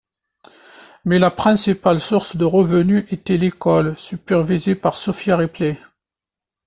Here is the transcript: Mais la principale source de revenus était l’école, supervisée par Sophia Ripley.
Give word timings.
Mais 1.05 1.19
la 1.19 1.29
principale 1.29 1.99
source 1.99 2.35
de 2.35 2.43
revenus 2.43 3.05
était 3.13 3.37
l’école, 3.37 3.95
supervisée 3.99 4.73
par 4.73 4.97
Sophia 4.97 5.37
Ripley. 5.37 5.77